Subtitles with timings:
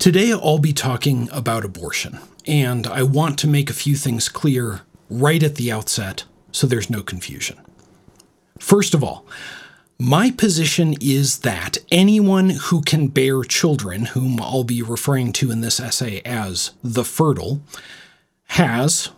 [0.00, 4.80] Today, I'll be talking about abortion, and I want to make a few things clear
[5.10, 7.60] right at the outset so there's no confusion.
[8.58, 9.26] First of all,
[9.98, 15.60] my position is that anyone who can bear children, whom I'll be referring to in
[15.60, 17.60] this essay as the fertile,
[18.46, 19.10] has,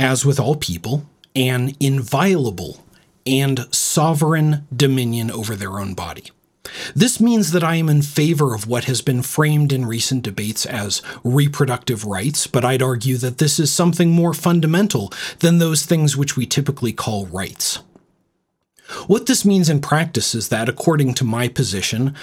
[0.00, 2.84] as with all people, an inviolable
[3.24, 6.32] and sovereign dominion over their own body.
[6.94, 10.64] This means that I am in favor of what has been framed in recent debates
[10.66, 16.16] as reproductive rights, but I'd argue that this is something more fundamental than those things
[16.16, 17.80] which we typically call rights.
[19.06, 22.14] What this means in practice is that, according to my position,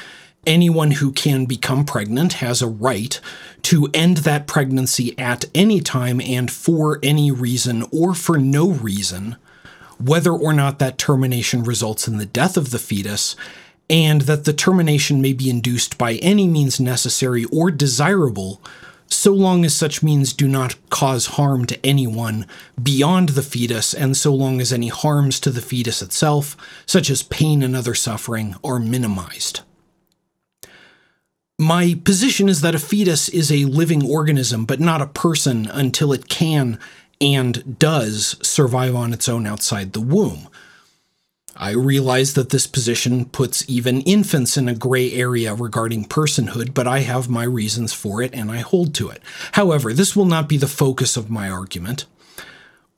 [0.45, 3.19] anyone who can become pregnant has a right
[3.63, 9.37] to end that pregnancy at any time and for any reason or for no reason,
[9.99, 13.35] whether or not that termination results in the death of the fetus
[13.91, 18.61] and that the termination may be induced by any means necessary or desirable,
[19.07, 22.47] so long as such means do not cause harm to anyone
[22.81, 27.21] beyond the fetus, and so long as any harms to the fetus itself, such as
[27.21, 29.59] pain and other suffering, are minimized.
[31.59, 36.13] My position is that a fetus is a living organism, but not a person until
[36.13, 36.79] it can
[37.19, 40.47] and does survive on its own outside the womb.
[41.61, 46.87] I realize that this position puts even infants in a gray area regarding personhood, but
[46.87, 49.21] I have my reasons for it and I hold to it.
[49.51, 52.05] However, this will not be the focus of my argument.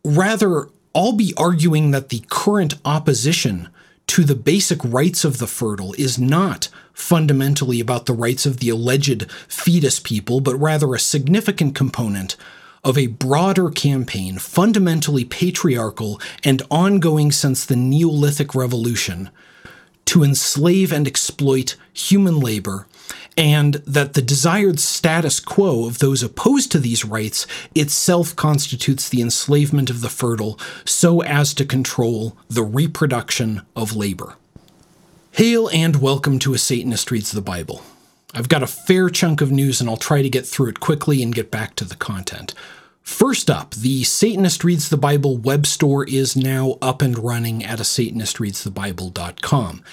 [0.06, 3.68] Rather, I'll be arguing that the current opposition
[4.08, 8.70] to the basic rights of the fertile is not fundamentally about the rights of the
[8.70, 12.38] alleged fetus people, but rather a significant component
[12.84, 19.30] of a broader campaign, fundamentally patriarchal and ongoing since the Neolithic Revolution,
[20.06, 22.88] to enslave and exploit human labor,
[23.38, 29.22] and that the desired status quo of those opposed to these rights itself constitutes the
[29.22, 34.36] enslavement of the fertile so as to control the reproduction of labor.
[35.32, 37.82] Hail and welcome to A Satanist Reads the Bible.
[38.36, 41.24] I've got a fair chunk of news and I'll try to get through it quickly
[41.24, 42.54] and get back to the content.
[43.04, 47.82] First up, the Satanist Reads the Bible web store is now up and running at
[47.82, 49.84] a satanistreadsthebible.com.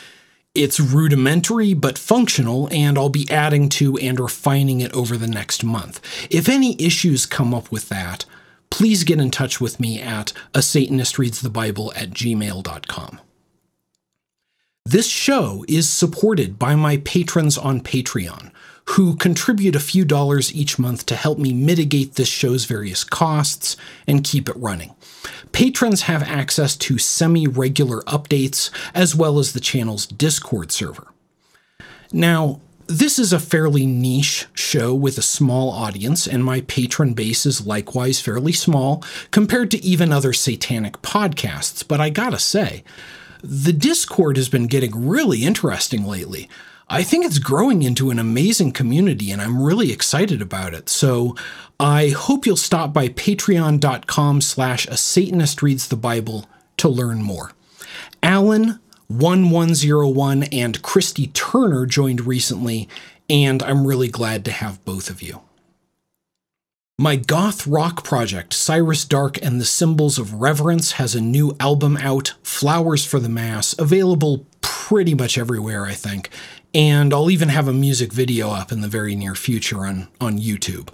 [0.54, 5.64] It's rudimentary but functional, and I'll be adding to and refining it over the next
[5.64, 6.00] month.
[6.30, 8.26] If any issues come up with that,
[8.70, 13.20] please get in touch with me at a Satanist reads the Bible at gmail.com.
[14.84, 18.52] This show is supported by my patrons on Patreon,
[18.90, 23.76] who contribute a few dollars each month to help me mitigate this show's various costs
[24.06, 24.94] and keep it running.
[25.52, 31.06] Patrons have access to semi regular updates as well as the channel's Discord server.
[32.12, 37.46] Now, this is a fairly niche show with a small audience, and my patron base
[37.46, 41.86] is likewise fairly small compared to even other satanic podcasts.
[41.86, 42.82] But I gotta say,
[43.42, 46.48] the Discord has been getting really interesting lately.
[46.92, 50.88] I think it's growing into an amazing community, and I'm really excited about it.
[50.88, 51.36] So
[51.78, 56.46] I hope you'll stop by patreon.com slash a Satanist reads the Bible
[56.78, 57.52] to learn more.
[58.24, 62.88] Alan 1101 and Christy Turner joined recently,
[63.28, 65.42] and I'm really glad to have both of you.
[66.98, 71.96] My goth rock project, Cyrus Dark and the Symbols of Reverence, has a new album
[71.96, 76.30] out, Flowers for the Mass, available pretty much everywhere, I think.
[76.72, 80.38] And I'll even have a music video up in the very near future on, on
[80.38, 80.88] YouTube.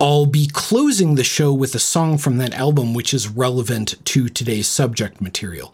[0.00, 4.28] I'll be closing the show with a song from that album which is relevant to
[4.28, 5.72] today's subject material.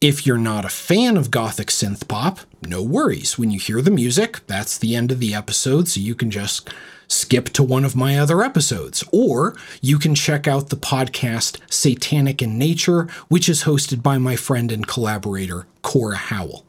[0.00, 3.38] If you're not a fan of gothic synth pop, no worries.
[3.38, 6.70] When you hear the music, that's the end of the episode, so you can just
[7.08, 9.02] skip to one of my other episodes.
[9.12, 14.36] Or you can check out the podcast Satanic in Nature, which is hosted by my
[14.36, 16.64] friend and collaborator, Cora Howell.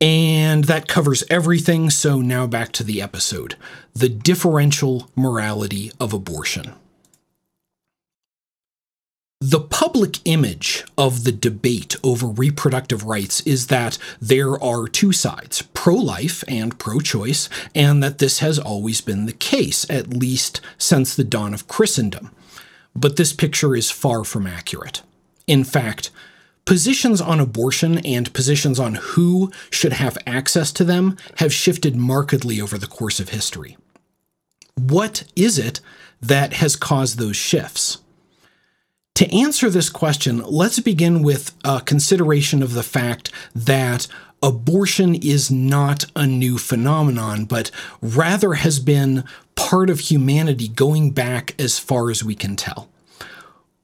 [0.00, 3.56] And that covers everything, so now back to the episode
[3.94, 6.74] the differential morality of abortion.
[9.40, 15.62] The public image of the debate over reproductive rights is that there are two sides,
[15.74, 20.60] pro life and pro choice, and that this has always been the case, at least
[20.78, 22.30] since the dawn of Christendom.
[22.94, 25.02] But this picture is far from accurate.
[25.46, 26.10] In fact,
[26.66, 32.60] positions on abortion and positions on who should have access to them have shifted markedly
[32.60, 33.78] over the course of history.
[34.74, 35.80] What is it
[36.20, 37.98] that has caused those shifts?
[39.14, 44.08] To answer this question, let's begin with a consideration of the fact that
[44.42, 47.70] abortion is not a new phenomenon, but
[48.02, 49.24] rather has been
[49.54, 52.90] part of humanity going back as far as we can tell.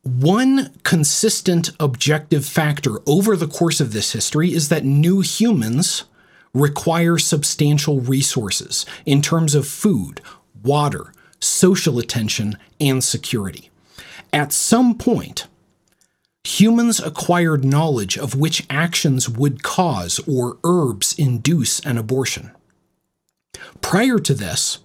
[0.02, 6.04] One consistent objective factor over the course of this history is that new humans
[6.52, 10.20] require substantial resources in terms of food,
[10.64, 13.70] water, social attention, and security.
[14.32, 15.46] At some point,
[16.42, 22.50] humans acquired knowledge of which actions would cause or herbs induce an abortion.
[23.80, 24.78] Prior to this,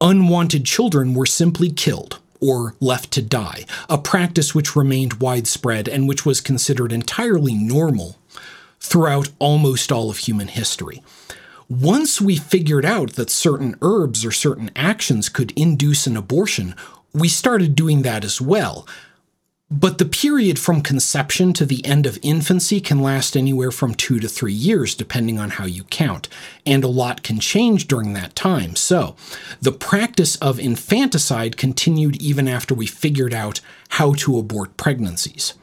[0.00, 6.08] unwanted children were simply killed or left to die, a practice which remained widespread and
[6.08, 8.16] which was considered entirely normal
[8.80, 11.02] throughout almost all of human history.
[11.68, 16.74] Once we figured out that certain herbs or certain actions could induce an abortion,
[17.14, 18.86] we started doing that as well.
[19.76, 24.20] But the period from conception to the end of infancy can last anywhere from two
[24.20, 26.28] to three years, depending on how you count,
[26.64, 28.76] and a lot can change during that time.
[28.76, 29.16] So,
[29.60, 35.54] the practice of infanticide continued even after we figured out how to abort pregnancies.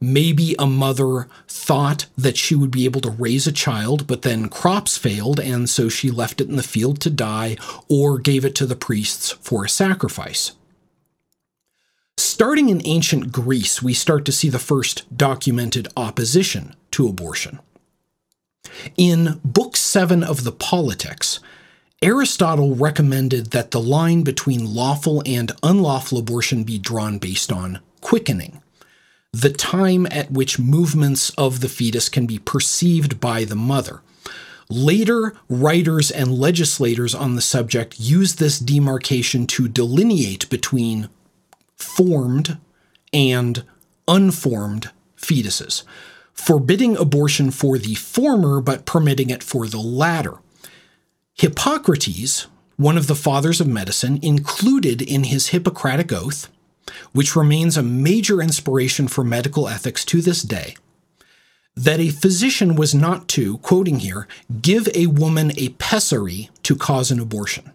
[0.00, 4.48] Maybe a mother thought that she would be able to raise a child, but then
[4.48, 7.56] crops failed, and so she left it in the field to die
[7.88, 10.50] or gave it to the priests for a sacrifice.
[12.16, 17.58] Starting in ancient Greece, we start to see the first documented opposition to abortion.
[18.96, 21.40] In Book 7 of the Politics,
[22.02, 28.60] Aristotle recommended that the line between lawful and unlawful abortion be drawn based on quickening,
[29.32, 34.02] the time at which movements of the fetus can be perceived by the mother.
[34.68, 41.08] Later writers and legislators on the subject used this demarcation to delineate between
[41.82, 42.58] formed
[43.12, 43.64] and
[44.08, 45.82] unformed fetuses,
[46.32, 50.38] forbidding abortion for the former but permitting it for the latter.
[51.34, 52.46] Hippocrates,
[52.76, 56.48] one of the fathers of medicine, included in his Hippocratic Oath,
[57.12, 60.76] which remains a major inspiration for medical ethics to this day,
[61.74, 64.28] that a physician was not to, quoting here,
[64.60, 67.72] give a woman a pessary to cause an abortion.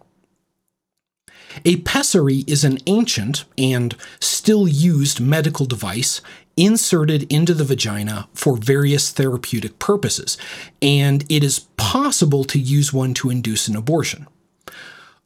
[1.64, 6.20] A pessary is an ancient and still used medical device
[6.56, 10.36] inserted into the vagina for various therapeutic purposes,
[10.82, 14.26] and it is possible to use one to induce an abortion.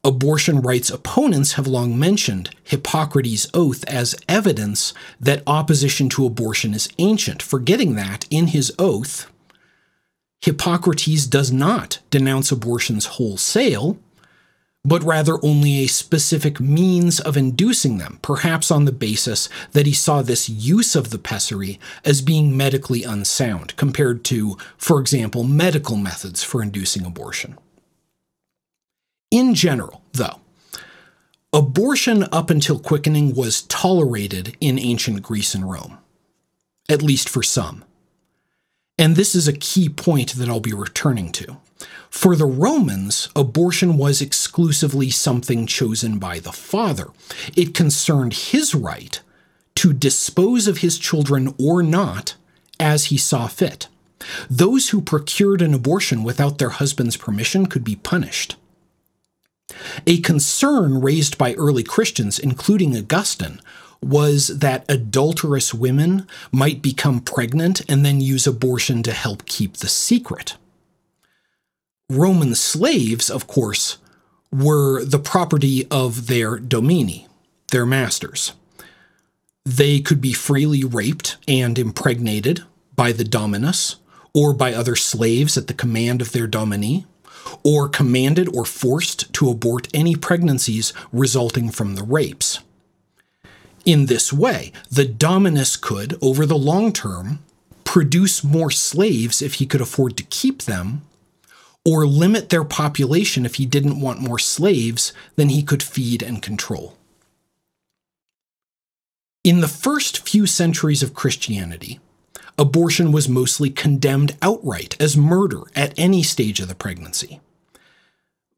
[0.03, 6.89] Abortion rights opponents have long mentioned Hippocrates' oath as evidence that opposition to abortion is
[6.97, 9.31] ancient, forgetting that, in his oath,
[10.41, 13.97] Hippocrates does not denounce abortions wholesale,
[14.85, 19.93] but rather only a specific means of inducing them, perhaps on the basis that he
[19.93, 25.95] saw this use of the pessary as being medically unsound, compared to, for example, medical
[25.95, 27.57] methods for inducing abortion.
[29.31, 30.41] In general, though,
[31.53, 35.97] abortion up until quickening was tolerated in ancient Greece and Rome,
[36.89, 37.85] at least for some.
[38.97, 41.57] And this is a key point that I'll be returning to.
[42.09, 47.07] For the Romans, abortion was exclusively something chosen by the father.
[47.55, 49.19] It concerned his right
[49.75, 52.35] to dispose of his children or not
[52.79, 53.87] as he saw fit.
[54.49, 58.55] Those who procured an abortion without their husband's permission could be punished.
[60.05, 63.59] A concern raised by early Christians, including Augustine,
[64.01, 69.87] was that adulterous women might become pregnant and then use abortion to help keep the
[69.87, 70.57] secret.
[72.09, 73.97] Roman slaves, of course,
[74.51, 77.27] were the property of their domini,
[77.71, 78.53] their masters.
[79.65, 82.63] They could be freely raped and impregnated
[82.95, 83.95] by the dominus
[84.33, 87.05] or by other slaves at the command of their domini,
[87.63, 92.59] or commanded or forced to abort any pregnancies resulting from the rapes.
[93.85, 97.39] In this way, the dominus could, over the long term,
[97.83, 101.01] produce more slaves if he could afford to keep them
[101.85, 106.41] or limit their population if he didn't want more slaves than he could feed and
[106.41, 106.97] control.
[109.43, 111.99] In the first few centuries of Christianity,
[112.57, 117.41] abortion was mostly condemned outright as murder at any stage of the pregnancy.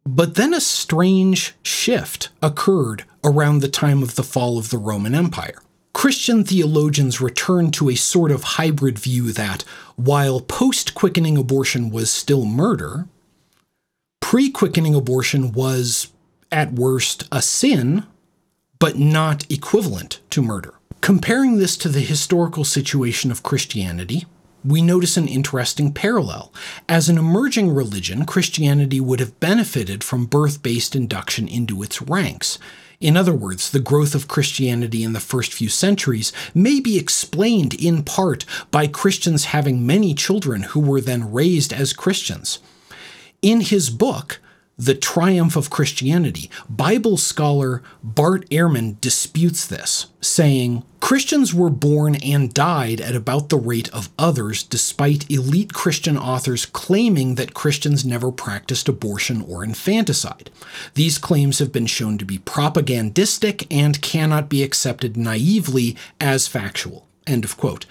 [0.05, 5.15] But then a strange shift occurred around the time of the fall of the Roman
[5.15, 5.63] Empire.
[5.93, 9.63] Christian theologians returned to a sort of hybrid view that,
[9.95, 13.07] while post quickening abortion was still murder,
[14.27, 16.07] Pre quickening abortion was,
[16.51, 18.05] at worst, a sin,
[18.79, 20.73] but not equivalent to murder.
[20.99, 24.25] Comparing this to the historical situation of Christianity,
[24.63, 26.51] we notice an interesting parallel.
[26.89, 32.57] As an emerging religion, Christianity would have benefited from birth based induction into its ranks.
[32.99, 37.75] In other words, the growth of Christianity in the first few centuries may be explained
[37.75, 42.57] in part by Christians having many children who were then raised as Christians.
[43.45, 44.41] In his book,
[44.75, 52.51] the Triumph of Christianity, Bible scholar Bart Ehrman disputes this, saying Christians were born and
[52.51, 58.31] died at about the rate of others, despite elite Christian authors claiming that Christians never
[58.31, 60.49] practiced abortion or infanticide.
[60.95, 67.05] These claims have been shown to be propagandistic and cannot be accepted naively as factual.
[67.27, 67.85] End of quote.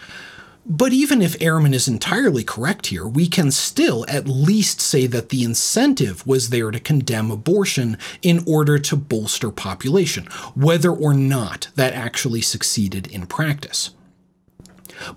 [0.66, 5.28] But even if Ehrman is entirely correct here, we can still at least say that
[5.28, 11.68] the incentive was there to condemn abortion in order to bolster population, whether or not
[11.74, 13.90] that actually succeeded in practice.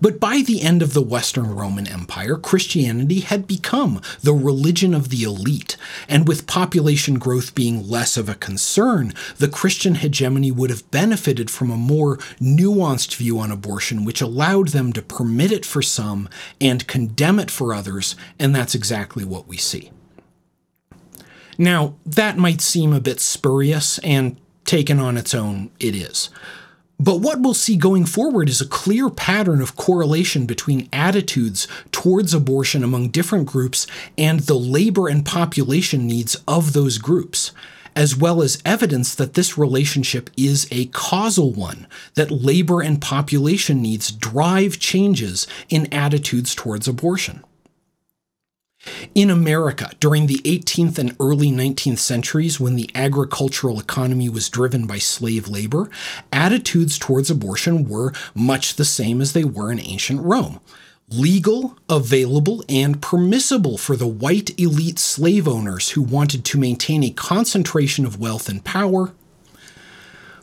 [0.02, 5.10] But by the end of the Western Roman Empire, Christianity had become the religion of
[5.10, 10.70] the elite, and with population growth being less of a concern, the Christian hegemony would
[10.70, 15.66] have benefited from a more nuanced view on abortion, which allowed them to permit it
[15.66, 16.30] for some
[16.60, 19.92] and condemn it for others, and that's exactly what we see.
[21.58, 26.30] Now, that might seem a bit spurious, and taken on its own, it is.
[27.00, 32.34] But what we'll see going forward is a clear pattern of correlation between attitudes towards
[32.34, 33.86] abortion among different groups
[34.18, 37.52] and the labor and population needs of those groups,
[37.96, 41.86] as well as evidence that this relationship is a causal one,
[42.16, 47.44] that labor and population needs drive changes in attitudes towards abortion.
[49.18, 54.86] In America, during the 18th and early 19th centuries, when the agricultural economy was driven
[54.86, 55.90] by slave labor,
[56.32, 60.60] attitudes towards abortion were much the same as they were in ancient Rome.
[61.10, 67.10] Legal, available, and permissible for the white elite slave owners who wanted to maintain a
[67.10, 69.14] concentration of wealth and power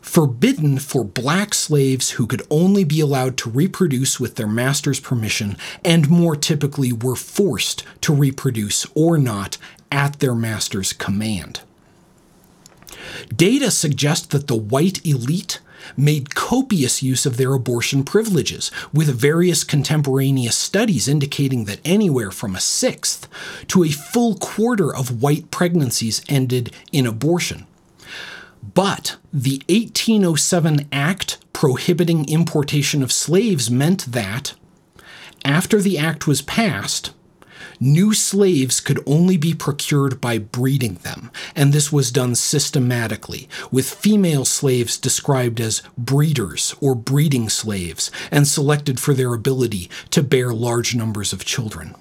[0.05, 5.57] forbidden for black slaves who could only be allowed to reproduce with their master's permission,
[5.83, 9.57] and more typically were forced to reproduce or not
[9.91, 11.63] at their master's command.
[13.35, 15.61] Data suggest that the white elite
[15.97, 22.55] made copious use of their abortion privileges, with various contemporaneous studies indicating that anywhere from
[22.55, 23.27] a sixth
[23.69, 27.67] to a full quarter of white pregnancies ended in abortion.
[28.75, 34.55] But the 1807 Act prohibiting importation of slaves meant that,
[35.45, 37.13] after the act was passed,
[37.79, 43.89] new slaves could only be procured by breeding them, and this was done systematically, with
[43.89, 50.53] female slaves described as breeders or breeding slaves, and selected for their ability to bear
[50.53, 51.95] large numbers of children.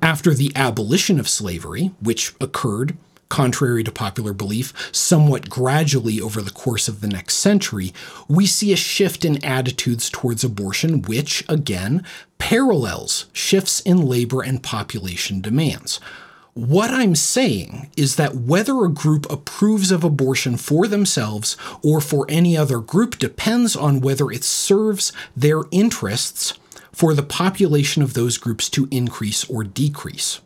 [0.00, 2.96] After the abolition of slavery, which occurred
[3.32, 7.90] contrary to popular belief, somewhat gradually over the course of the next century,
[8.28, 12.04] we see a shift in attitudes towards abortion, which, again,
[12.36, 15.98] parallels shifts in labor and population demands.
[16.52, 22.26] What I'm saying is that whether a group approves of abortion for themselves or for
[22.28, 26.52] any other group depends on whether it serves their interests
[26.92, 30.42] for the population of those groups to increase or decrease.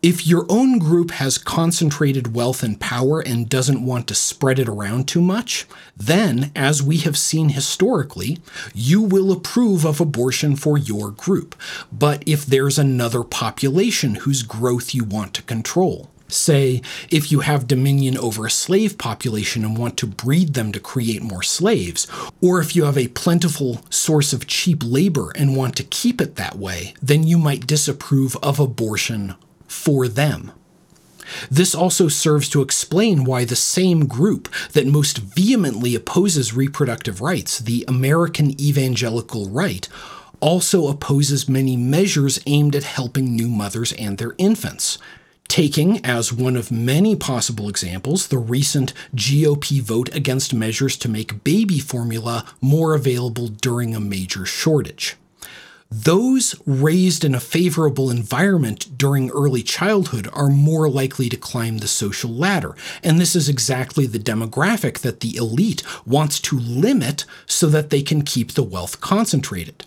[0.00, 4.68] If your own group has concentrated wealth and power and doesn't want to spread it
[4.68, 8.38] around too much, then, as we have seen historically,
[8.72, 11.56] you will approve of abortion for your group.
[11.90, 17.66] But if there's another population whose growth you want to control, Say, if you have
[17.66, 22.06] dominion over a slave population and want to breed them to create more slaves,
[22.42, 26.36] or if you have a plentiful source of cheap labor and want to keep it
[26.36, 29.36] that way, then you might disapprove of abortion
[29.68, 30.50] for them.
[31.50, 37.58] This also serves to explain why the same group that most vehemently opposes reproductive rights,
[37.58, 39.88] the American evangelical right,
[40.40, 44.98] also opposes many measures aimed at helping new mothers and their infants.
[45.48, 51.42] Taking as one of many possible examples the recent GOP vote against measures to make
[51.42, 55.16] baby formula more available during a major shortage
[55.90, 61.88] those raised in a favorable environment during early childhood are more likely to climb the
[61.88, 62.76] social ladder.
[63.02, 68.02] And this is exactly the demographic that the elite wants to limit so that they
[68.02, 69.86] can keep the wealth concentrated.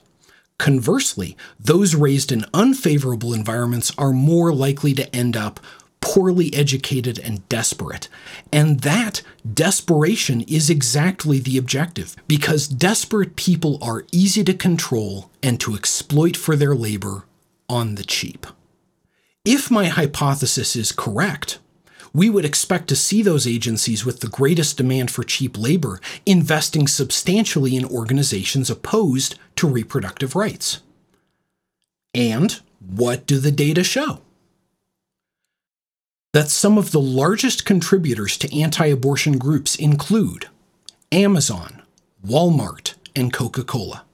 [0.58, 5.60] Conversely, those raised in unfavorable environments are more likely to end up
[6.02, 8.10] poorly educated, and desperate.
[8.52, 9.22] And that
[9.54, 16.36] desperation is exactly the objective, because desperate people are easy to control and to exploit
[16.36, 17.24] for their labor
[17.70, 18.46] on the cheap.
[19.46, 21.60] If my hypothesis is correct,
[22.14, 26.88] we would expect to see those agencies with the greatest demand for cheap labor investing
[26.88, 30.82] substantially in organizations opposed to reproductive rights.
[32.14, 34.22] And what do the data show?
[36.34, 40.48] That some of the largest contributors to anti abortion groups include
[41.12, 41.82] Amazon,
[42.26, 44.06] Walmart, and Coca Cola.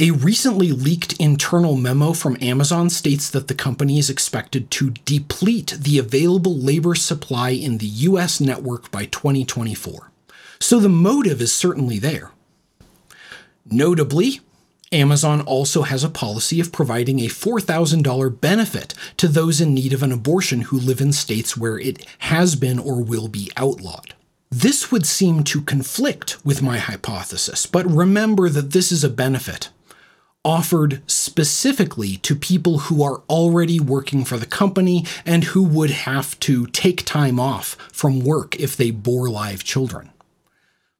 [0.00, 5.76] A recently leaked internal memo from Amazon states that the company is expected to deplete
[5.78, 10.10] the available labor supply in the US network by 2024.
[10.58, 12.32] So the motive is certainly there.
[13.64, 14.40] Notably,
[14.94, 20.04] Amazon also has a policy of providing a $4,000 benefit to those in need of
[20.04, 24.14] an abortion who live in states where it has been or will be outlawed.
[24.50, 29.70] This would seem to conflict with my hypothesis, but remember that this is a benefit
[30.44, 36.38] offered specifically to people who are already working for the company and who would have
[36.38, 40.10] to take time off from work if they bore live children.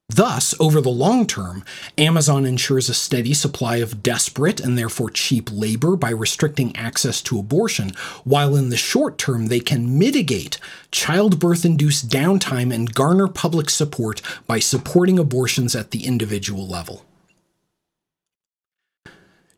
[0.08, 1.64] Thus, over the long term,
[1.96, 7.38] Amazon ensures a steady supply of desperate and therefore cheap labor by restricting access to
[7.38, 7.92] abortion,
[8.23, 10.58] while in the short term, they can mitigate
[10.90, 17.04] childbirth induced downtime and garner public support by supporting abortions at the individual level.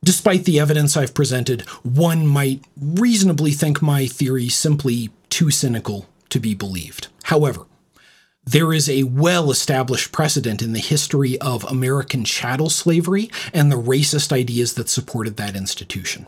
[0.04, 6.38] Despite the evidence I've presented, one might reasonably think my theory simply too cynical to
[6.38, 7.08] be believed.
[7.24, 7.62] However,
[8.46, 13.76] there is a well established precedent in the history of American chattel slavery and the
[13.76, 16.26] racist ideas that supported that institution.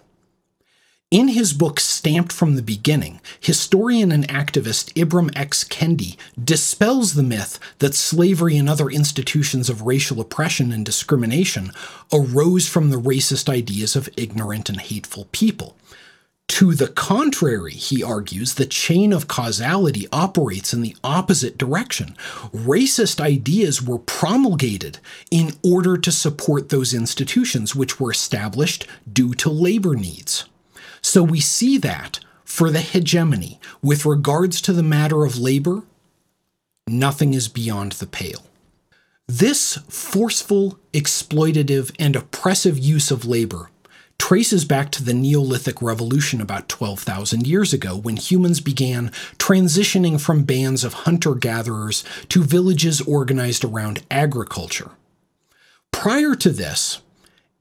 [1.13, 5.65] In his book Stamped from the Beginning, historian and activist Ibram X.
[5.65, 11.73] Kendi dispels the myth that slavery and other institutions of racial oppression and discrimination
[12.13, 15.77] arose from the racist ideas of ignorant and hateful people.
[16.49, 22.17] To the contrary, he argues, the chain of causality operates in the opposite direction.
[22.53, 24.99] Racist ideas were promulgated
[25.31, 30.47] in order to support those institutions which were established due to labor needs.
[31.01, 35.83] So we see that for the hegemony with regards to the matter of labor,
[36.89, 38.47] nothing is beyond the pale.
[39.29, 43.71] This forceful, exploitative, and oppressive use of labor
[44.19, 50.45] traces back to the Neolithic Revolution about 12,000 years ago when humans began transitioning from
[50.45, 54.91] bands of hunter gatherers to villages organized around agriculture.
[55.93, 57.01] Prior to this,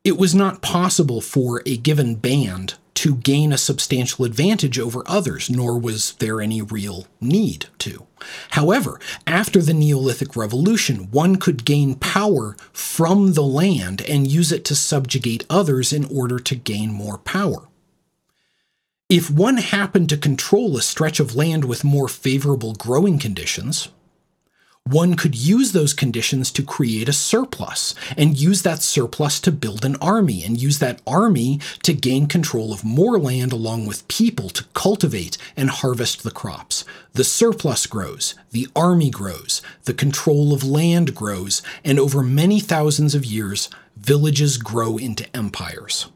[0.07, 5.49] it was not possible for a given band to gain a substantial advantage over others,
[5.49, 8.07] nor was there any real need to.
[8.51, 14.63] However, after the Neolithic Revolution, one could gain power from the land and use it
[14.65, 17.67] to subjugate others in order to gain more power.
[19.09, 23.89] If one happened to control a stretch of land with more favorable growing conditions,
[24.91, 29.83] one could use those conditions to create a surplus and use that surplus to build
[29.83, 34.49] an army and use that army to gain control of more land along with people
[34.49, 36.85] to cultivate and harvest the crops.
[37.13, 43.15] The surplus grows, the army grows, the control of land grows, and over many thousands
[43.15, 46.07] of years, villages grow into empires.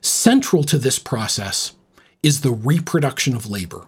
[0.00, 1.72] Central to this process
[2.22, 3.86] is the reproduction of labor.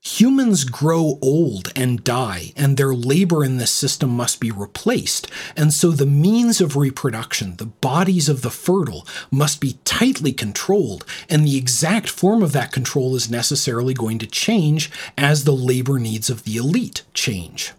[0.00, 5.28] Humans grow old and die, and their labor in this system must be replaced.
[5.56, 11.04] And so the means of reproduction, the bodies of the fertile, must be tightly controlled,
[11.28, 15.98] and the exact form of that control is necessarily going to change as the labor
[15.98, 17.72] needs of the elite change.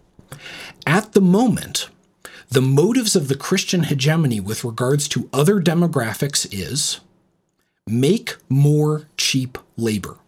[0.86, 1.88] At the moment,
[2.50, 7.00] the motives of the Christian hegemony with regards to other demographics is
[7.86, 10.19] make more cheap labor.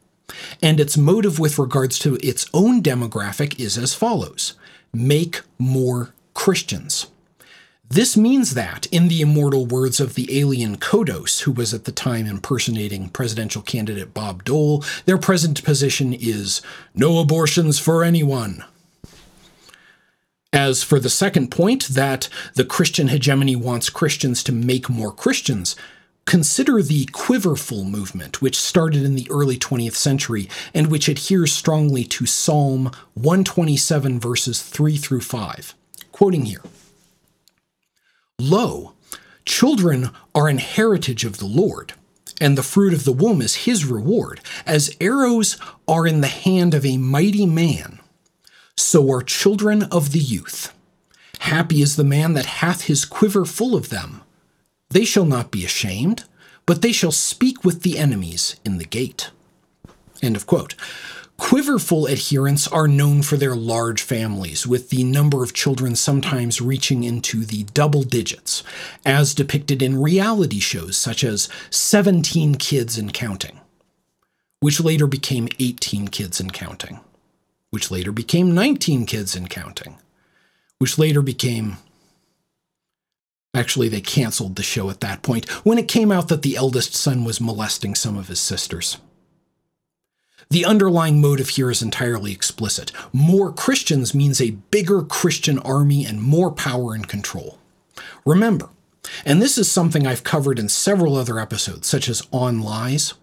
[0.63, 4.55] And its motive with regards to its own demographic is as follows
[4.95, 7.07] make more Christians.
[7.89, 11.93] This means that, in the immortal words of the alien Kodos, who was at the
[11.93, 16.63] time impersonating presidential candidate Bob Dole, their present position is
[16.95, 18.65] no abortions for anyone.
[20.55, 25.77] As for the second point, that the Christian hegemony wants Christians to make more Christians,
[26.25, 32.05] Consider the Quiverful movement, which started in the early 20th century and which adheres strongly
[32.05, 35.75] to Psalm 127, verses 3 through 5.
[36.13, 36.63] Quoting here
[38.39, 38.95] Lo,
[39.45, 41.93] children are an heritage of the Lord,
[42.41, 44.41] and the fruit of the womb is his reward.
[44.65, 47.99] As arrows are in the hand of a mighty man,
[48.77, 50.73] so are children of the youth.
[51.41, 54.23] Happy is the man that hath his quiver full of them.
[54.93, 56.25] They shall not be ashamed,
[56.67, 59.31] but they shall speak with the enemies in the gate.
[60.23, 60.75] End of quote.
[61.39, 67.05] Quiverful adherents are known for their large families, with the number of children sometimes reaching
[67.05, 68.63] into the double digits,
[69.05, 73.61] as depicted in reality shows such as 17 Kids and Counting,
[74.61, 77.01] which later became 18 Kids and Counting,
[77.71, 79.97] which later became 19 Kids and Counting,
[80.79, 81.79] which later became.
[83.55, 86.95] Actually, they canceled the show at that point when it came out that the eldest
[86.95, 88.99] son was molesting some of his sisters.
[90.49, 92.93] The underlying motive here is entirely explicit.
[93.13, 97.59] More Christians means a bigger Christian army and more power and control.
[98.27, 98.69] Remember,
[99.25, 103.15] and this is something I've covered in several other episodes, such as On Lies.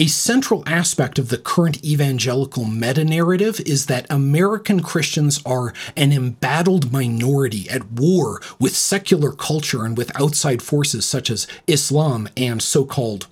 [0.00, 6.10] A central aspect of the current evangelical meta narrative is that American Christians are an
[6.10, 12.62] embattled minority at war with secular culture and with outside forces such as Islam and
[12.62, 13.26] so called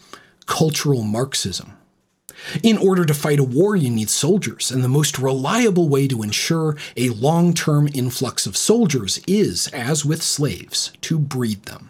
[0.45, 1.73] cultural Marxism.
[2.63, 6.23] In order to fight a war, you need soldiers, and the most reliable way to
[6.23, 11.89] ensure a long term influx of soldiers is, as with slaves, to breed them.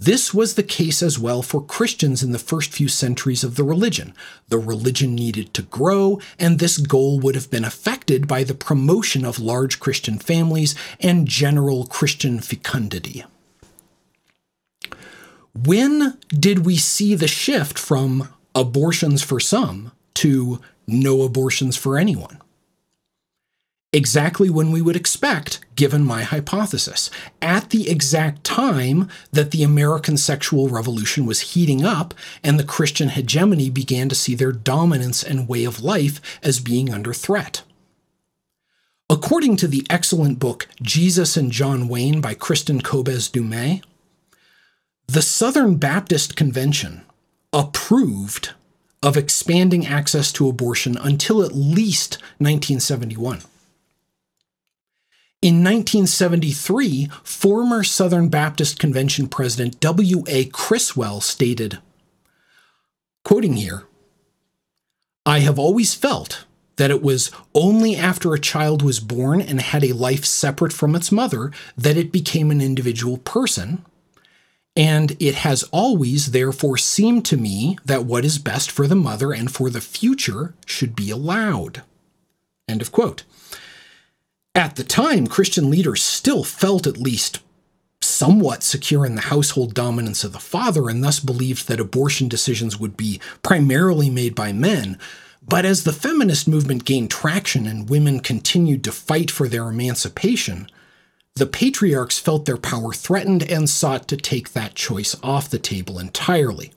[0.00, 3.64] This was the case as well for Christians in the first few centuries of the
[3.64, 4.14] religion.
[4.48, 9.24] The religion needed to grow, and this goal would have been affected by the promotion
[9.24, 13.24] of large Christian families and general Christian fecundity.
[15.52, 22.40] When did we see the shift from abortions for some to no abortions for anyone.
[23.92, 27.10] Exactly when we would expect, given my hypothesis.
[27.40, 33.08] At the exact time that the American sexual revolution was heating up and the Christian
[33.08, 37.62] hegemony began to see their dominance and way of life as being under threat.
[39.08, 43.82] According to the excellent book Jesus and John Wayne by Kristen Kobes Du Mez,
[45.06, 47.06] the Southern Baptist Convention
[47.54, 48.50] approved
[49.02, 53.40] of expanding access to abortion until at least 1971.
[55.40, 60.46] In 1973, former Southern Baptist Convention President W.A.
[60.46, 61.78] Criswell stated,
[63.24, 63.84] quoting here,
[65.24, 69.84] I have always felt that it was only after a child was born and had
[69.84, 73.84] a life separate from its mother that it became an individual person,
[74.74, 79.32] and it has always, therefore, seemed to me that what is best for the mother
[79.32, 81.82] and for the future should be allowed.
[82.68, 83.22] End of quote.
[84.54, 87.40] At the time, Christian leaders still felt at least
[88.00, 92.78] somewhat secure in the household dominance of the father and thus believed that abortion decisions
[92.78, 94.98] would be primarily made by men.
[95.46, 100.68] But as the feminist movement gained traction and women continued to fight for their emancipation,
[101.36, 105.98] the patriarchs felt their power threatened and sought to take that choice off the table
[105.98, 106.72] entirely.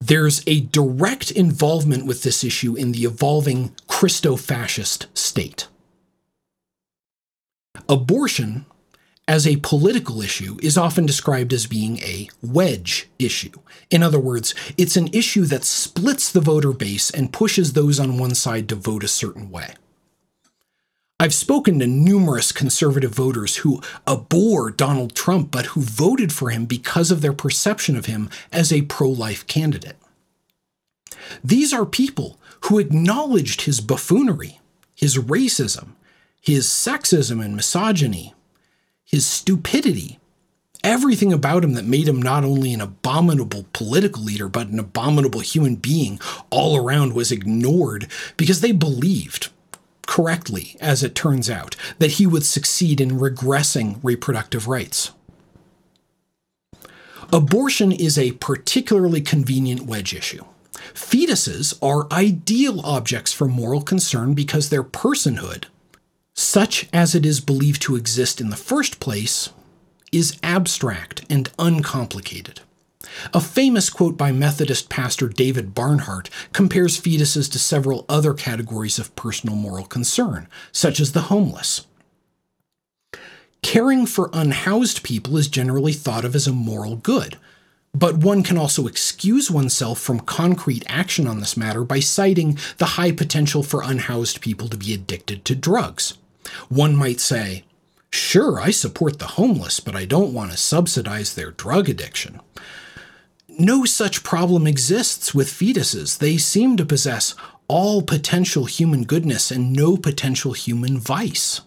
[0.00, 5.68] There's a direct involvement with this issue in the evolving Christo fascist state.
[7.88, 8.66] Abortion,
[9.28, 13.52] as a political issue, is often described as being a wedge issue.
[13.90, 18.18] In other words, it's an issue that splits the voter base and pushes those on
[18.18, 19.74] one side to vote a certain way.
[21.20, 26.66] I've spoken to numerous conservative voters who abhor Donald Trump but who voted for him
[26.66, 29.96] because of their perception of him as a pro life candidate.
[31.42, 34.60] These are people who acknowledged his buffoonery,
[34.94, 35.90] his racism,
[36.44, 38.34] his sexism and misogyny,
[39.02, 40.18] his stupidity,
[40.82, 45.40] everything about him that made him not only an abominable political leader, but an abominable
[45.40, 49.48] human being all around was ignored because they believed
[50.06, 55.12] correctly, as it turns out, that he would succeed in regressing reproductive rights.
[57.32, 60.44] Abortion is a particularly convenient wedge issue.
[60.92, 65.64] Fetuses are ideal objects for moral concern because their personhood,
[66.34, 69.50] such as it is believed to exist in the first place,
[70.12, 72.60] is abstract and uncomplicated.
[73.32, 79.14] A famous quote by Methodist pastor David Barnhart compares fetuses to several other categories of
[79.14, 81.86] personal moral concern, such as the homeless.
[83.62, 87.38] Caring for unhoused people is generally thought of as a moral good,
[87.94, 92.96] but one can also excuse oneself from concrete action on this matter by citing the
[92.96, 96.18] high potential for unhoused people to be addicted to drugs.
[96.68, 97.64] One might say,
[98.10, 102.40] Sure, I support the homeless, but I don't want to subsidize their drug addiction.
[103.58, 106.18] no such problem exists with fetuses.
[106.18, 107.34] They seem to possess
[107.68, 111.60] all potential human goodness and no potential human vice.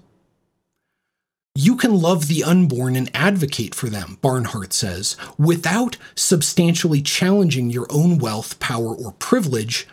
[1.55, 7.87] You can love the unborn and advocate for them, Barnhart says, without substantially challenging your
[7.89, 9.87] own wealth, power, or privilege,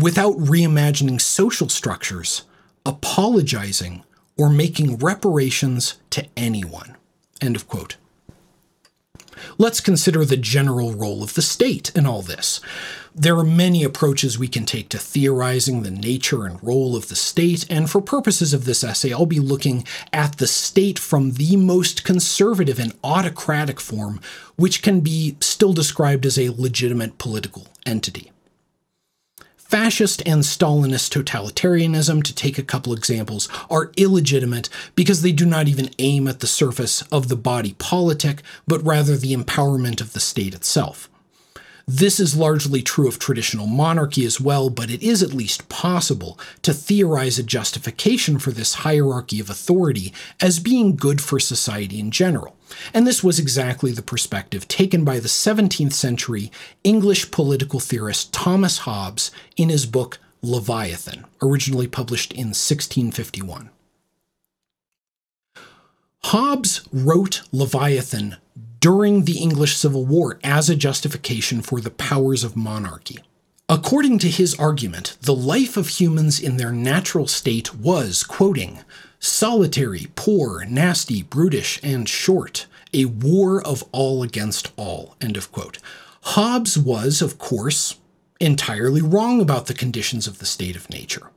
[0.00, 2.44] without reimagining social structures,
[2.86, 4.02] apologizing,
[4.36, 6.96] or making reparations to anyone.
[7.40, 7.96] End of quote.
[9.58, 12.60] Let's consider the general role of the state in all this.
[13.14, 17.14] There are many approaches we can take to theorizing the nature and role of the
[17.14, 21.56] state, and for purposes of this essay, I'll be looking at the state from the
[21.56, 24.20] most conservative and autocratic form,
[24.56, 28.32] which can be still described as a legitimate political entity.
[29.64, 35.68] Fascist and Stalinist totalitarianism, to take a couple examples, are illegitimate because they do not
[35.68, 40.20] even aim at the surface of the body politic, but rather the empowerment of the
[40.20, 41.08] state itself.
[41.86, 46.38] This is largely true of traditional monarchy as well, but it is at least possible
[46.62, 52.10] to theorize a justification for this hierarchy of authority as being good for society in
[52.10, 52.54] general.
[52.92, 56.50] And this was exactly the perspective taken by the 17th century
[56.82, 63.70] English political theorist Thomas Hobbes in his book Leviathan, originally published in 1651.
[66.24, 68.36] Hobbes wrote Leviathan
[68.80, 73.18] during the English Civil War as a justification for the powers of monarchy.
[73.68, 78.80] According to his argument, the life of humans in their natural state was, quoting,
[79.24, 85.78] solitary, poor, nasty, brutish, and short, a war of all against all, end of quote.
[86.22, 87.96] Hobbes was, of course,
[88.38, 91.30] entirely wrong about the conditions of the state of nature.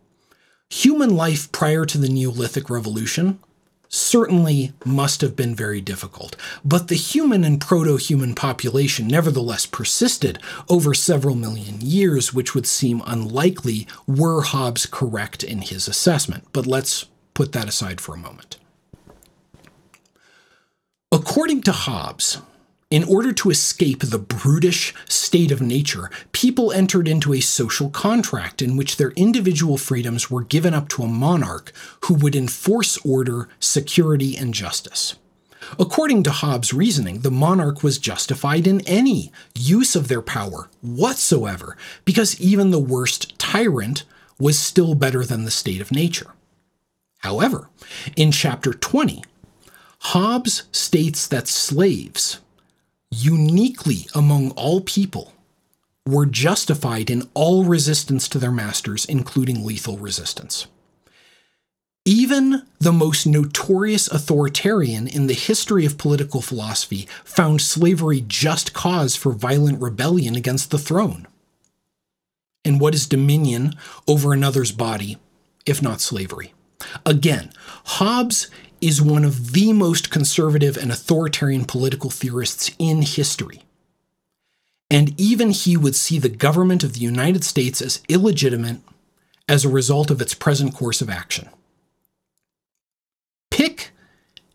[0.69, 3.39] Human life prior to the Neolithic Revolution
[3.88, 6.36] certainly must have been very difficult.
[6.65, 12.67] But the human and proto human population nevertheless persisted over several million years, which would
[12.67, 16.45] seem unlikely were Hobbes correct in his assessment.
[16.52, 17.06] But let's
[17.38, 18.58] put that aside for a moment.
[21.12, 22.41] According to Hobbes,
[22.89, 28.63] in order to escape the brutish state of nature, people entered into a social contract
[28.63, 31.71] in which their individual freedoms were given up to a monarch
[32.06, 35.15] who would enforce order, security, and justice.
[35.78, 41.78] According to Hobbes' reasoning, the monarch was justified in any use of their power whatsoever,
[42.04, 44.06] because even the worst tyrant
[44.39, 46.32] was still better than the state of nature.
[47.19, 47.69] However,
[48.15, 49.23] in chapter 20,
[49.99, 52.39] Hobbes states that slaves,
[53.10, 55.34] uniquely among all people,
[56.06, 60.67] were justified in all resistance to their masters, including lethal resistance.
[62.06, 69.17] Even the most notorious authoritarian in the history of political philosophy found slavery just cause
[69.17, 71.27] for violent rebellion against the throne.
[72.63, 73.75] And what is dominion
[74.08, 75.17] over another's body,
[75.65, 76.53] if not slavery?
[77.06, 77.52] Again,
[77.86, 78.50] Hobbes
[78.82, 83.63] is one of the most conservative and authoritarian political theorists in history.
[84.90, 88.80] And even he would see the government of the United States as illegitimate
[89.50, 91.50] as a result of its present course of action.
[93.50, 93.92] Pick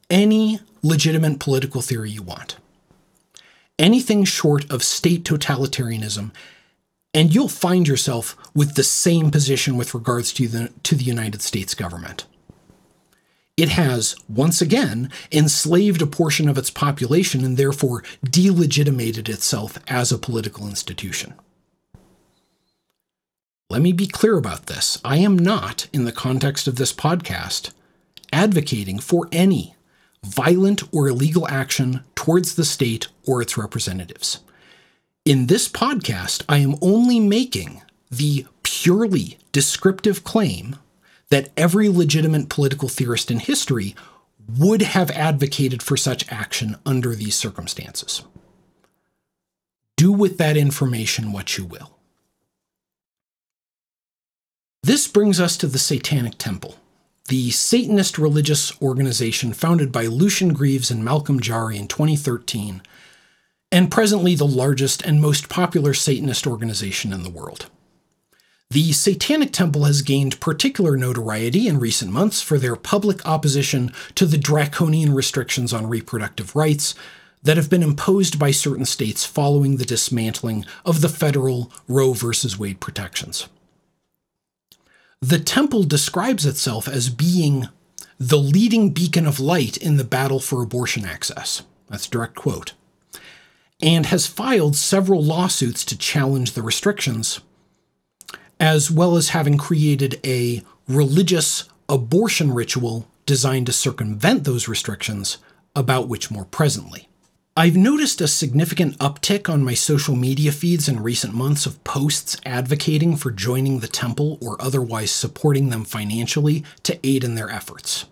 [0.08, 2.56] any legitimate political theory you want.
[3.78, 6.30] Anything short of state totalitarianism,
[7.14, 11.42] and you'll find yourself with the same position with regards to the, to the United
[11.42, 12.26] States government
[13.56, 20.10] it has, once again, enslaved a portion of its population and therefore delegitimated itself as
[20.10, 21.34] a political institution.
[23.68, 25.00] Let me be clear about this.
[25.04, 27.72] I am not, in the context of this podcast,
[28.32, 29.74] advocating for any
[30.24, 34.40] violent or illegal action towards the state or its representatives.
[35.24, 40.76] In this podcast, I am only making the purely descriptive claim
[41.28, 43.94] that every legitimate political theorist in history
[44.58, 48.24] would have advocated for such action under these circumstances.
[49.96, 51.96] Do with that information what you will.
[54.82, 56.78] This brings us to the Satanic Temple,
[57.28, 62.82] the Satanist religious organization founded by Lucien Greaves and Malcolm Jarry in 2013,
[63.72, 67.70] and presently the largest and most popular Satanist organization in the world.
[68.70, 74.26] The Satanic Temple has gained particular notoriety in recent months for their public opposition to
[74.26, 76.94] the draconian restrictions on reproductive rights
[77.42, 82.30] that have been imposed by certain states following the dismantling of the federal Roe v.
[82.58, 83.48] Wade protections.
[85.20, 87.68] The temple describes itself as being
[88.18, 91.62] the leading beacon of light in the battle for abortion access.
[91.88, 92.72] That's direct quote.
[93.82, 97.40] And has filed several lawsuits to challenge the restrictions,
[98.60, 105.38] as well as having created a religious abortion ritual designed to circumvent those restrictions,
[105.74, 107.08] about which more presently.
[107.54, 112.38] I've noticed a significant uptick on my social media feeds in recent months of posts
[112.46, 118.06] advocating for joining the temple or otherwise supporting them financially to aid in their efforts.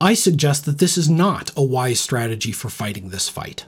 [0.00, 3.66] I suggest that this is not a wise strategy for fighting this fight.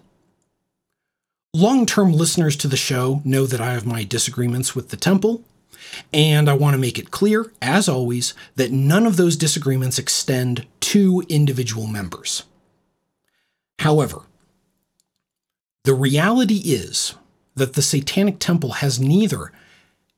[1.57, 5.43] Long term listeners to the show know that I have my disagreements with the temple,
[6.13, 10.67] and I want to make it clear, as always, that none of those disagreements extend
[10.81, 12.43] to individual members.
[13.79, 14.25] However,
[15.85, 17.15] the reality is
[17.55, 19.51] that the Satanic Temple has neither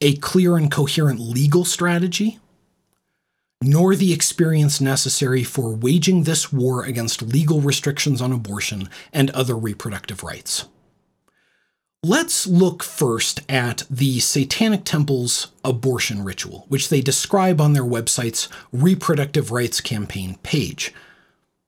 [0.00, 2.40] a clear and coherent legal strategy
[3.62, 9.56] nor the experience necessary for waging this war against legal restrictions on abortion and other
[9.56, 10.66] reproductive rights.
[12.04, 18.48] Let's look first at the Satanic Temple's abortion ritual, which they describe on their website's
[18.70, 20.94] Reproductive Rights Campaign page.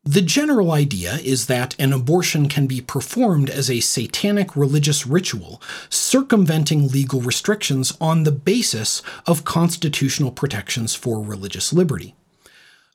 [0.05, 5.61] The general idea is that an abortion can be performed as a satanic religious ritual,
[5.89, 12.15] circumventing legal restrictions on the basis of constitutional protections for religious liberty.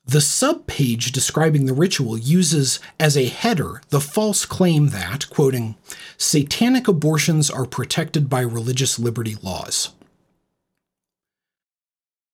[0.06, 5.74] The subpage describing the ritual uses as a header the false claim that, quoting,
[6.16, 9.90] satanic abortions are protected by religious liberty laws.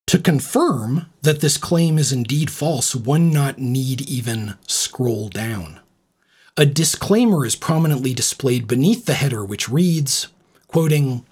[0.08, 5.80] To confirm that this claim is indeed false, one not need even scroll down.
[6.58, 10.28] A disclaimer is prominently displayed beneath the header, which reads,
[10.66, 11.24] quoting,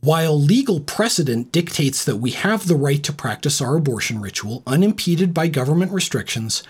[0.00, 5.34] while legal precedent dictates that we have the right to practice our abortion ritual unimpeded
[5.34, 6.62] by government restrictions,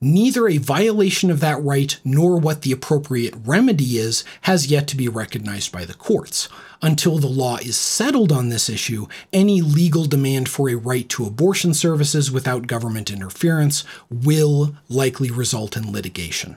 [0.00, 4.96] neither a violation of that right nor what the appropriate remedy is has yet to
[4.96, 6.48] be recognized by the courts.
[6.80, 11.26] Until the law is settled on this issue, any legal demand for a right to
[11.26, 16.56] abortion services without government interference will likely result in litigation.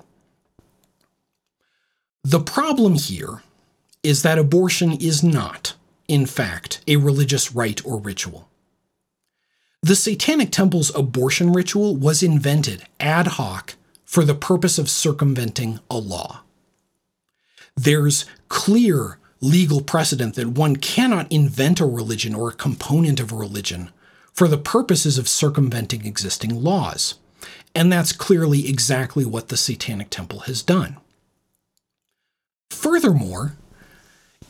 [2.24, 3.42] The problem here
[4.04, 5.74] is that abortion is not,
[6.12, 8.50] in fact, a religious rite or ritual.
[9.82, 15.98] The Satanic Temple's abortion ritual was invented ad hoc for the purpose of circumventing a
[15.98, 16.42] law.
[17.78, 23.38] There's clear legal precedent that one cannot invent a religion or a component of a
[23.38, 23.90] religion
[24.34, 27.16] for the purposes of circumventing existing laws.
[27.74, 30.98] And that's clearly exactly what the Satanic Temple has done.
[32.70, 33.56] Furthermore,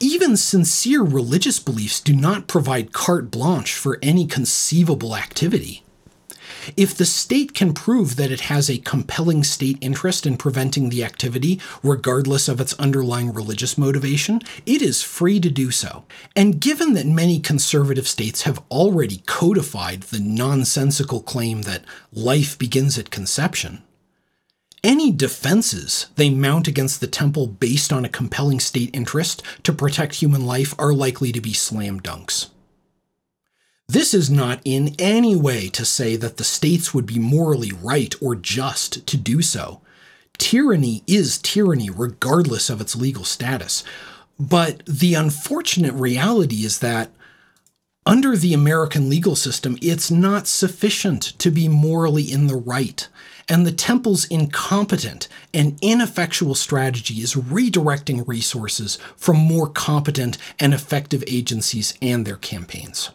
[0.01, 5.83] even sincere religious beliefs do not provide carte blanche for any conceivable activity.
[6.75, 11.03] If the state can prove that it has a compelling state interest in preventing the
[11.03, 16.05] activity, regardless of its underlying religious motivation, it is free to do so.
[16.35, 22.97] And given that many conservative states have already codified the nonsensical claim that life begins
[22.97, 23.83] at conception,
[24.83, 30.15] any defenses they mount against the temple based on a compelling state interest to protect
[30.15, 32.49] human life are likely to be slam dunks.
[33.87, 38.15] This is not in any way to say that the states would be morally right
[38.21, 39.81] or just to do so.
[40.37, 43.83] Tyranny is tyranny regardless of its legal status.
[44.39, 47.11] But the unfortunate reality is that
[48.05, 53.07] under the American legal system, it's not sufficient to be morally in the right
[53.51, 61.21] and the temple's incompetent and ineffectual strategy is redirecting resources from more competent and effective
[61.27, 63.09] agencies and their campaigns.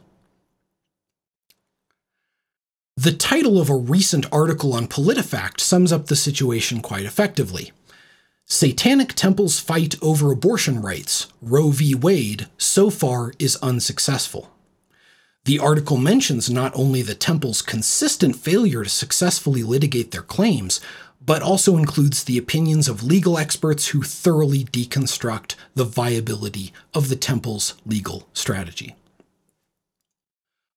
[2.99, 7.72] The title of a recent article on PolitiFact sums up the situation quite effectively.
[8.44, 11.94] Satanic Temple's fight over abortion rights, Roe v.
[11.94, 14.51] Wade, so far is unsuccessful.
[15.46, 20.80] The article mentions not only the temple's consistent failure to successfully litigate their claims,
[21.24, 27.14] but also includes the opinions of legal experts who thoroughly deconstruct the viability of the
[27.14, 28.96] temple's legal strategy.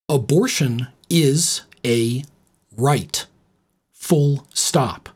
[0.08, 2.24] Abortion is a
[2.78, 3.26] right.
[3.92, 5.10] Full stop.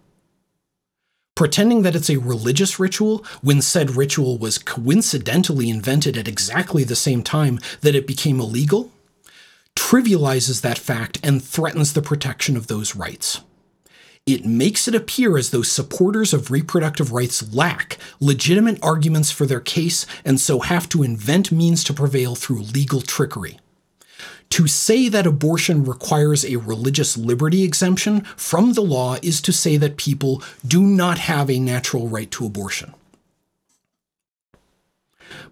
[1.35, 6.95] Pretending that it's a religious ritual when said ritual was coincidentally invented at exactly the
[6.95, 8.91] same time that it became illegal
[9.76, 13.41] trivializes that fact and threatens the protection of those rights.
[14.26, 19.59] It makes it appear as though supporters of reproductive rights lack legitimate arguments for their
[19.59, 23.59] case and so have to invent means to prevail through legal trickery.
[24.51, 29.78] To say that abortion requires a religious liberty exemption from the law is to say
[29.78, 32.93] that people do not have a natural right to abortion.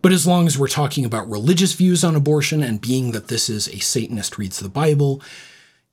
[0.02, 3.50] But as long as we're talking about religious views on abortion and being that this
[3.50, 5.22] is a Satanist reads the Bible,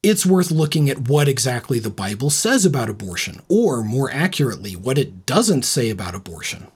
[0.03, 4.99] it's worth looking at what exactly the Bible says about abortion, or more accurately, what
[4.99, 6.69] it doesn't say about abortion.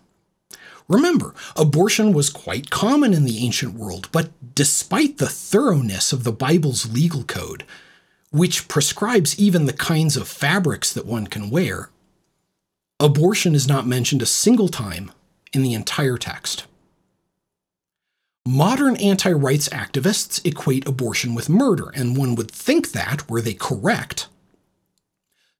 [0.88, 6.32] Remember, abortion was quite common in the ancient world, but despite the thoroughness of the
[6.32, 7.64] Bible's legal code,
[8.30, 11.90] which prescribes even the kinds of fabrics that one can wear,
[12.98, 15.12] abortion is not mentioned a single time
[15.52, 16.66] in the entire text.
[18.46, 23.54] Modern anti rights activists equate abortion with murder, and one would think that, were they
[23.54, 24.26] correct,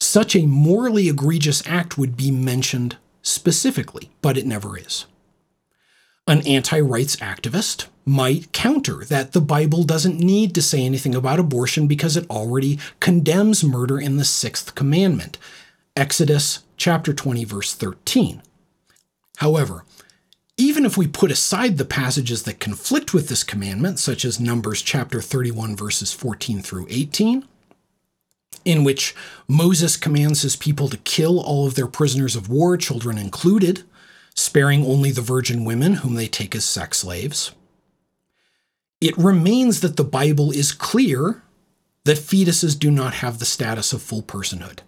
[0.01, 5.07] such a morally egregious act would be mentioned specifically, but it never is.
[6.27, 11.39] An anti rights activist might counter that the Bible doesn't need to say anything about
[11.39, 15.39] abortion because it already condemns murder in the sixth commandment,
[15.95, 18.43] Exodus chapter 20, verse 13.
[19.37, 19.85] However,
[20.63, 24.81] even if we put aside the passages that conflict with this commandment, such as Numbers
[24.81, 27.47] chapter 31, verses 14 through 18,
[28.65, 29.15] in which
[29.49, 33.83] Moses commands his people to kill all of their prisoners of war, children included,
[34.35, 37.53] sparing only the virgin women whom they take as sex slaves.
[39.01, 41.43] It remains that the Bible is clear
[42.05, 44.79] that fetuses do not have the status of full personhood.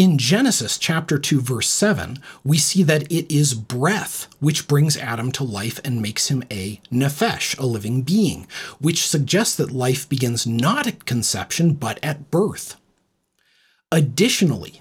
[0.00, 5.30] In Genesis chapter 2 verse 7, we see that it is breath which brings Adam
[5.32, 8.46] to life and makes him a nephesh, a living being,
[8.78, 12.76] which suggests that life begins not at conception but at birth.
[13.92, 14.80] Additionally,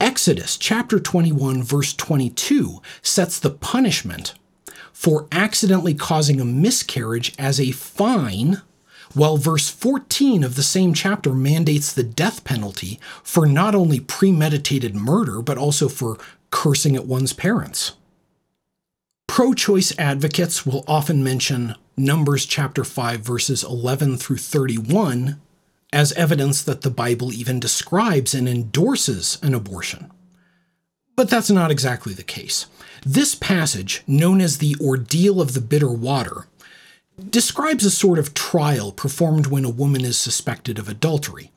[0.00, 4.34] Exodus chapter 21 verse 22 sets the punishment
[4.92, 8.62] for accidentally causing a miscarriage as a fine
[9.14, 14.94] while verse 14 of the same chapter mandates the death penalty for not only premeditated
[14.94, 16.18] murder, but also for
[16.50, 17.92] cursing at one's parents.
[19.26, 25.40] Pro choice advocates will often mention Numbers chapter 5, verses 11 through 31
[25.92, 30.10] as evidence that the Bible even describes and endorses an abortion.
[31.16, 32.66] But that's not exactly the case.
[33.04, 36.46] This passage, known as the Ordeal of the Bitter Water,
[37.28, 41.50] describes a sort of trial performed when a woman is suspected of adultery.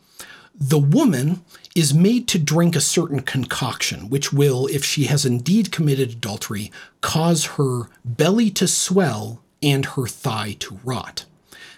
[0.55, 1.43] The woman
[1.76, 6.72] is made to drink a certain concoction, which will, if she has indeed committed adultery,
[7.01, 11.26] cause her belly to swell and her thigh to rot.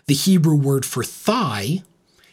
[0.07, 1.83] The Hebrew word for thigh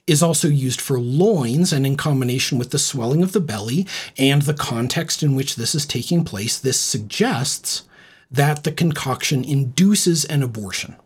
[0.07, 3.87] is also used for loins, and in combination with the swelling of the belly
[4.19, 7.85] and the context in which this is taking place, this suggests
[8.31, 10.97] that the concoction induces an abortion.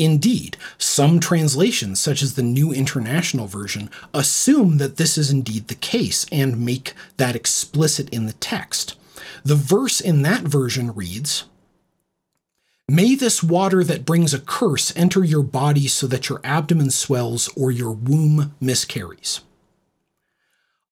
[0.00, 5.74] Indeed, some translations, such as the New International Version, assume that this is indeed the
[5.74, 8.96] case and make that explicit in the text.
[9.44, 11.44] The verse in that version reads
[12.88, 17.50] May this water that brings a curse enter your body so that your abdomen swells
[17.54, 19.42] or your womb miscarries.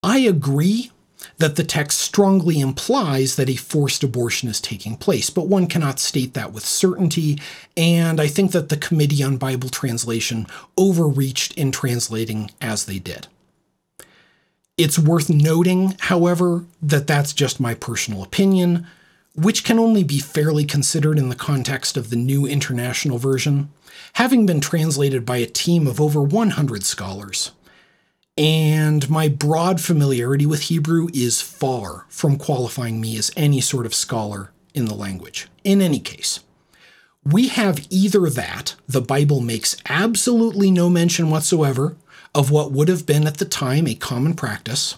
[0.03, 0.93] I agree
[1.39, 6.01] that the text strongly implies that a forced abortion is taking place, but one cannot
[6.01, 7.39] state that with certainty,
[7.77, 10.47] and I think that the Committee on Bible Translation
[10.77, 13.27] overreached in translating as they did.
[14.77, 18.87] It's worth noting, however, that that's just my personal opinion,
[19.35, 23.71] which can only be fairly considered in the context of the New International Version,
[24.15, 27.51] having been translated by a team of over 100 scholars
[28.39, 33.95] and my broad familiarity with Hebrew is far from qualifying me as any sort of
[33.95, 35.49] scholar in the language.
[35.65, 36.39] In any case,
[37.25, 41.97] we have either that, the Bible makes absolutely no mention whatsoever
[42.33, 44.97] of what would have been at the time a common practice,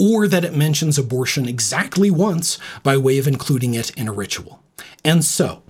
[0.00, 4.60] or that it mentions abortion exactly once by way of including it in a ritual.
[5.04, 5.62] And so,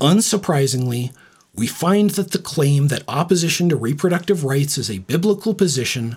[0.00, 1.12] unsurprisingly,
[1.60, 6.16] we find that the claim that opposition to reproductive rights is a biblical position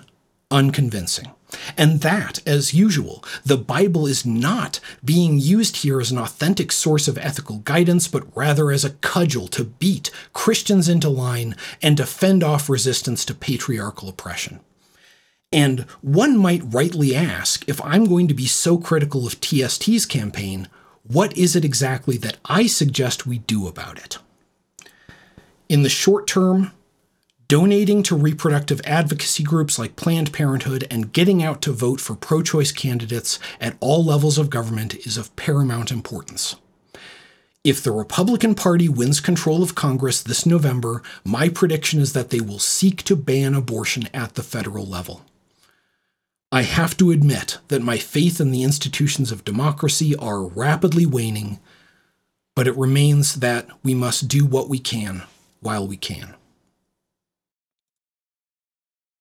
[0.50, 1.30] unconvincing.
[1.76, 7.08] And that, as usual, the Bible is not being used here as an authentic source
[7.08, 12.06] of ethical guidance, but rather as a cudgel to beat Christians into line and to
[12.06, 14.60] fend off resistance to patriarchal oppression.
[15.52, 20.68] And one might rightly ask if I'm going to be so critical of TST's campaign,
[21.02, 24.16] what is it exactly that I suggest we do about it?
[25.68, 26.72] In the short term,
[27.48, 32.42] donating to reproductive advocacy groups like Planned Parenthood and getting out to vote for pro
[32.42, 36.56] choice candidates at all levels of government is of paramount importance.
[37.62, 42.40] If the Republican Party wins control of Congress this November, my prediction is that they
[42.40, 45.22] will seek to ban abortion at the federal level.
[46.52, 51.58] I have to admit that my faith in the institutions of democracy are rapidly waning
[52.54, 55.24] but it remains that we must do what we can
[55.64, 56.36] while we can.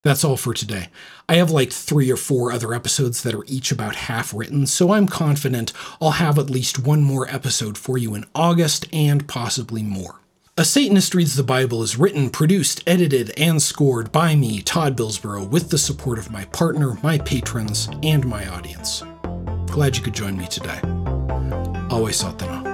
[0.04, 0.90] That's all for today.
[1.30, 4.92] I have like three or four other episodes that are each about half written, so
[4.92, 5.72] I'm confident
[6.02, 10.20] I'll have at least one more episode for you in August and possibly more.
[10.58, 15.46] A Satanist Reads the Bible is written, produced, edited, and scored by me, Todd Billsborough,
[15.46, 19.04] with the support of my partner, my patrons, and my audience.
[19.68, 20.80] Glad you could join me today.
[21.90, 22.73] Always Satana.